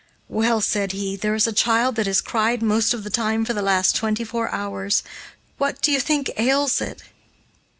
"Well," 0.29 0.61
said 0.61 0.93
he, 0.93 1.15
"there 1.15 1.35
is 1.35 1.45
a 1.45 1.53
child 1.53 1.95
that 1.95 2.07
has 2.07 2.21
cried 2.21 2.63
most 2.63 2.91
of 2.95 3.03
the 3.03 3.11
time 3.11 3.45
for 3.45 3.53
the 3.53 3.61
last 3.61 3.95
twenty 3.95 4.23
four 4.23 4.49
hours. 4.49 5.03
What 5.59 5.79
do 5.79 5.91
you 5.91 5.99
think 5.99 6.31
ails 6.39 6.81
it?" 6.81 7.03